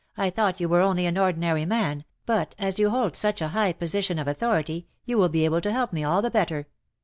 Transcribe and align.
''I 0.17 0.31
thought 0.31 0.59
you 0.59 0.67
were 0.67 0.81
only 0.81 1.05
an 1.05 1.15
ordinary 1.15 1.63
man, 1.63 2.05
but 2.25 2.55
as 2.57 2.79
you 2.79 2.89
hold 2.89 3.15
such 3.15 3.39
a 3.39 3.49
high 3.49 3.71
position 3.71 4.17
of 4.17 4.27
authority 4.27 4.87
you 5.05 5.15
will 5.19 5.29
be 5.29 5.45
able 5.45 5.61
to 5.61 5.71
help 5.71 5.93
me 5.93 6.03
all 6.03 6.23
the 6.23 6.31
better. 6.31 6.65